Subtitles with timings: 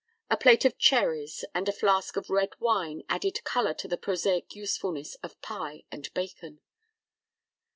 [0.31, 4.55] A plate of cherries and a flask of red wine added color to the prosaic
[4.55, 6.59] usefulness of pie and bacon.